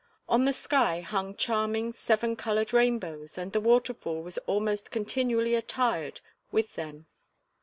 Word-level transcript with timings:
On 0.27 0.45
the 0.45 0.51
sky 0.53 1.01
hung 1.01 1.35
charming, 1.35 1.93
seven 1.93 2.35
colored 2.35 2.73
rainbows 2.73 3.37
and 3.37 3.53
the 3.53 3.61
waterfall 3.61 4.23
was 4.23 4.39
almost 4.47 4.89
continually 4.89 5.53
attired 5.53 6.21
with 6.51 6.73
them. 6.73 7.05